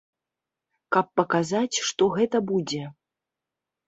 Каб 0.95 1.05
паказаць, 1.19 1.75
што 1.89 2.07
гэта 2.15 2.41
будзе. 2.53 2.81